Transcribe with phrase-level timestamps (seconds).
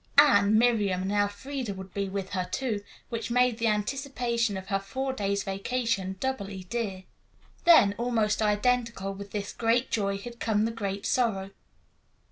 [0.17, 4.79] Anne, Miriam and Elfreda would be with her, too, which made the anticipation of her
[4.79, 7.03] four days' vacation doubly dear.
[7.65, 11.51] Then almost identical with this great joy had come the great sorrow.